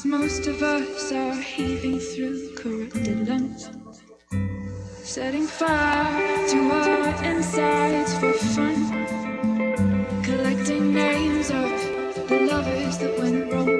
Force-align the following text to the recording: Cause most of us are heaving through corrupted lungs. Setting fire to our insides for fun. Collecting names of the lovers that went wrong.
Cause 0.00 0.06
most 0.06 0.46
of 0.46 0.62
us 0.62 1.12
are 1.12 1.34
heaving 1.34 1.98
through 2.00 2.54
corrupted 2.54 3.28
lungs. 3.28 3.68
Setting 5.02 5.46
fire 5.46 6.48
to 6.48 6.70
our 6.70 7.22
insides 7.22 8.14
for 8.14 8.32
fun. 8.32 10.22
Collecting 10.22 10.94
names 10.94 11.50
of 11.50 12.28
the 12.30 12.48
lovers 12.50 12.96
that 12.96 13.18
went 13.18 13.52
wrong. 13.52 13.79